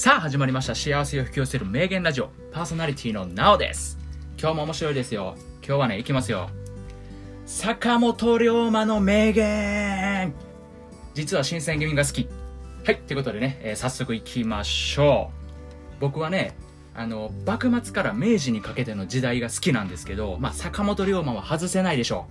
[0.00, 0.76] さあ始まりました。
[0.76, 2.30] 幸せを引き寄せる名言ラジオ。
[2.52, 3.98] パーソナリティのなおです。
[4.40, 5.34] 今日も面白いですよ。
[5.56, 6.50] 今日はねいきますよ。
[7.46, 10.32] 坂本龍馬の名言。
[11.14, 12.28] 実は新選組が好き。
[12.84, 15.32] はいということでね、えー、早速いきましょ
[15.96, 15.96] う。
[15.98, 16.56] 僕はね
[16.94, 22.28] あの幕末から明治にかけての時代が好きなんですけど、まあ、坂本龍馬は外せないでしょ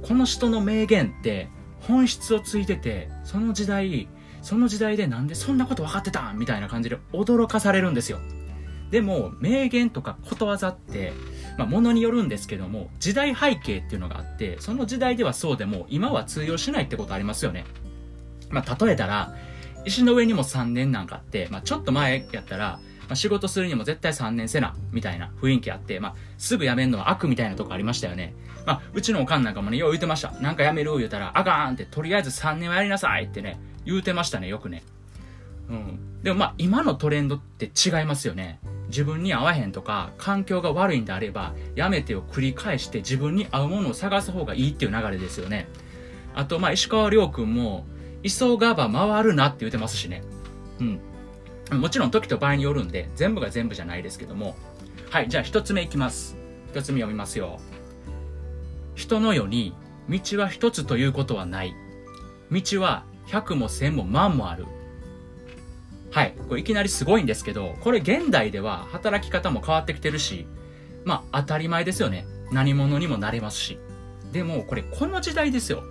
[0.00, 0.06] う。
[0.06, 1.48] この人の名言って
[1.80, 4.06] 本質をついててその時代
[4.44, 8.18] その時代でなんでそんなこと分かってたみたいな感じで驚かされるんですよ。
[8.90, 11.12] でも、名言とかことわざって、
[11.56, 17.64] まあ、ものによるんですけども、時代背景っていうのがあって、その時代ではそうでも、今は通用しないってことありますよね。
[18.50, 19.34] まあ、例えたら、
[19.86, 28.34] 石の上にも3年なんかあって、まあ、ちょっと前やったら、まあ、仕事するにも絶対3年せな、みたいな雰囲気あって、まあ、すぐ辞めるのは悪みたいなとこありましたよね。
[28.66, 30.30] まあ、うちのおかんなんかもね、よう言ってました。
[30.40, 34.82] なんか辞める言うたら、あかんって、とりあえず3年はやりなさいってね、言うてましたね、よくね。
[35.68, 36.22] うん。
[36.22, 38.60] でもまあ、今のトレンドって違いますよね。
[38.88, 45.68] 自分に合わへんとか、環境が悪いんであれば、やめてを繰り返して自分に合うものを探す方がいいっていう流れですよね。
[46.34, 47.86] あと、まあ、石川亮君も、
[48.22, 50.22] 急がば回るなって言ってますしね。
[50.80, 50.84] う
[51.76, 51.80] ん。
[51.80, 54.56] もちろん時と場合によるんで、全部が全部じゃないですけども。
[55.10, 56.36] はい、じゃあ一つ目いきます。
[56.70, 57.60] 一つ目読みますよ。
[58.94, 59.74] 人の世に、
[60.08, 61.74] 道は一つということはない。
[62.50, 64.66] 道は100も1000も万もある。
[66.10, 66.34] はい。
[66.48, 70.46] これいきなりすごいんですけど、これ現代では働き方も変わってきてるし、
[71.04, 72.26] まあ当たり前ですよね。
[72.52, 73.78] 何者にもなれますし。
[74.32, 75.82] でもこれこの時代ですよ。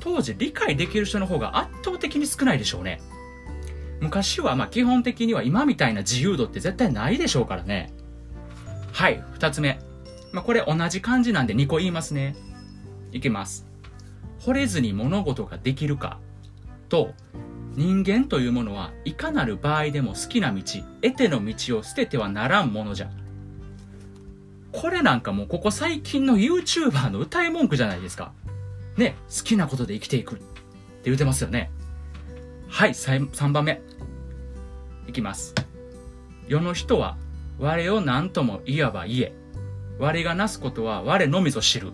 [0.00, 3.00] 当時理解できる人の方が圧倒的に少ないでしょうね。
[4.00, 7.92] 昔はまあ基本的には今みたいな自由度って絶対ないでしょうからね。
[8.92, 9.78] はい、二つ目。
[10.32, 12.36] まあこれ同じ漢字なんで2個言いますね。
[13.12, 13.66] いきます。
[14.40, 16.18] 惚れずに物事ができるか
[16.88, 17.14] と
[17.74, 20.62] 人間というものはいかなる場合でも好きな道
[21.02, 23.10] 得ての道を捨ててはならんものじゃ。
[24.72, 28.32] これなんかもうここ最近の YouTuber の歌い文句じゃないですか。
[28.96, 30.44] ね好きなことで生きていくって
[31.04, 31.70] 言うてますよね。
[32.68, 33.80] はい3番目
[35.06, 35.54] いきます。
[36.48, 37.16] 世の人は
[37.58, 39.32] 我を何とも言わば言え。
[39.98, 41.92] 我がなすことは我のみぞ知る。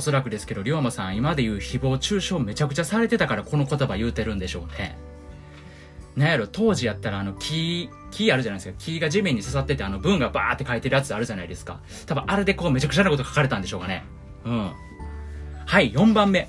[0.00, 4.96] おそらくですけど、龍馬さん今で言う誹謗中傷めちゃくちゃされてたからこの言葉言うてるんでしょうね。
[6.16, 8.74] なんやろ、当時やったらあの木、木あるじゃないですか。
[8.78, 11.80] 木が地面に刺さっててあの文がバーって書いてるやつあるじゃないですか。
[12.06, 14.04] 多分あれでこうめちゃくちゃなこと書かれたんでしょうかね。
[14.46, 14.72] うん。
[15.66, 16.48] はい、4番目。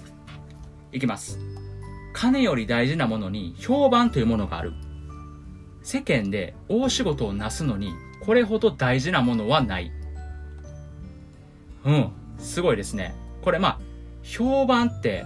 [0.94, 1.38] いきます。
[2.14, 4.72] 金より大事なものに評判というものがある。
[5.84, 9.92] 世間で大仕事をなすのにこれほど大事なものはない。
[11.84, 13.14] うん、すごいですね。
[13.42, 13.80] これまあ、
[14.24, 15.26] 評判って、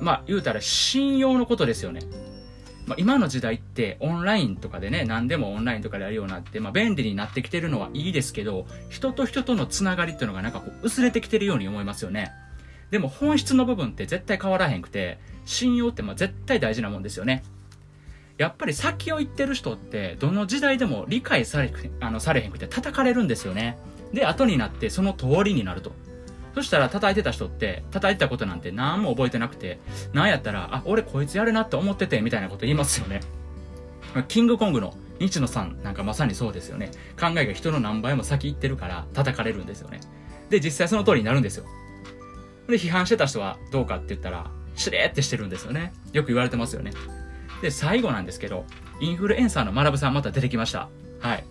[0.00, 2.00] まあ言うたら信用のことですよね。
[2.86, 12.32] まあ、今の時代ってオンラインとかでね、何でもオンラインとかでやるようになって、まあ便利になってきてるのはいいですけど、人と人とのつながりっていうのがなんかこう薄れてきてるように思いますよね。
[12.90, 17.44] でも本質の部分って絶対変わらへんくて、信用ってまあ絶対大事なもんですよね。
[18.38, 21.70] やっぱり先を言ってる人って、どの時代でも理解され
[22.00, 23.78] あのされへんくて叩かれるんですよね。
[24.12, 25.92] で、後になってその通りになると。
[26.54, 29.78] そしたら叩いてた人って、叩いてたことなんて何も覚えてなくて、
[30.12, 33.20] なんやったら、あ、俺こいつやるなって思ってて、みたいなこと言いますよね。
[34.28, 36.90] キングコングの日野さんなんかまさにそうですよね。
[37.18, 40.00] 考えが人の何倍も先行ってるから叩かれるんですよね。
[40.48, 41.64] で、実際その通りになるんですよ。
[42.68, 45.92] で、批判してた人はどうかって言ったら、しれーってしてるんですよね。
[46.12, 46.92] よく言われてますよね。
[47.62, 48.64] で、最後なんですけど、
[49.00, 50.88] インフルエンサーの学さんまた出てきました。
[51.20, 51.44] はい。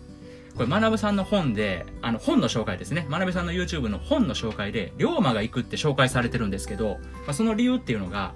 [0.59, 3.07] これ、学さんの本で、あの、本の紹介ですね。
[3.09, 8.33] 学さんの YouTube の本の紹介で、龍馬が行くって紹介されてるんですけど、まあ、その理由っていうのが、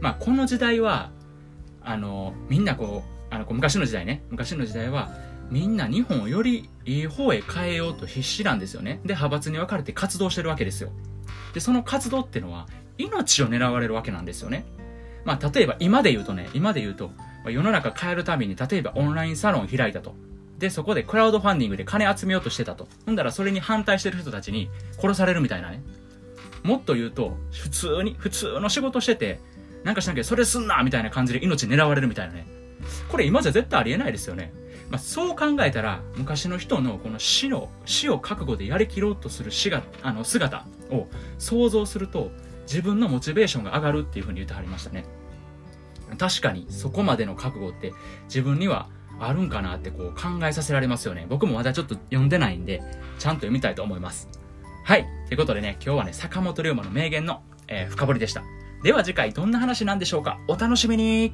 [0.00, 1.12] まあ、この時代は、
[1.80, 5.12] あの、みんなこう、あの、昔の時代ね、昔の時代は、
[5.48, 8.94] みんな日本をよりいい方へ変えようと必死なんですよね。
[9.04, 10.90] で、派閥に分かれて活動してるわけですよ。
[11.54, 12.66] で、その活動っていうのは、
[12.98, 14.64] 命を狙われるわけなんですよね。
[15.24, 17.12] まあ、例えば今で言うとね、今で言うと、
[17.46, 20.16] 世の中変えるために、例えばオンラインサロン開いたと。
[20.62, 22.86] で、そこでクラウドファンディングで金集めようとしてたと。
[23.04, 25.82] ほんだらそれに反対してる人たちに殺されるみたいなね。
[26.62, 29.40] もっと言うと、普通に、普通の仕事してて、
[29.82, 32.46] なんかしなきゃそれすんなみたいな感じで命狙われるみたいなね。
[33.08, 34.52] これ今じゃ絶対ありえないですよね。
[34.88, 42.30] まあ、そう考えたら、昔の人のこの死の、死を覚悟でやりきろうとする死が、あの、姿を想像すると、
[42.68, 45.06] 自分のモチベーションが上がるっていうふうに言ってはりましたね。
[46.18, 47.92] 確かに、そこまでの覚悟って
[48.26, 48.88] 自分には
[49.26, 51.26] あるんかなってこう考えさせられますよね。
[51.28, 52.82] 僕もまだちょっと読んでないんで、
[53.18, 54.28] ちゃんと読みたいと思います。
[54.84, 55.06] はい。
[55.28, 58.42] ということでね、今日はね、坂本龍馬の名言の、えー、深掘りでした。
[58.82, 61.32] では次回どんな話なんでしょうかお楽しみに